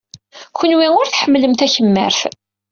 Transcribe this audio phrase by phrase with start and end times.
[0.57, 2.21] Kenwi ur tḥemmlem takemmart.